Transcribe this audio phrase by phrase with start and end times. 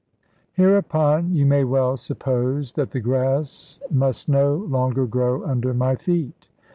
[0.53, 6.49] Hereupon, you may well suppose that the grass must no longer grow under my feet.